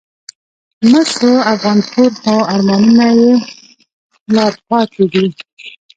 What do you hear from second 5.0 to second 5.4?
دي